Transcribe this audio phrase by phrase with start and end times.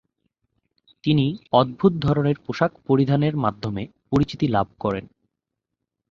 [1.03, 1.25] তিনি
[1.51, 5.05] অদ্ভুত ধরনের পোশাক পরিধানের মাধ্যমে পরিচিতি লাভ করেন।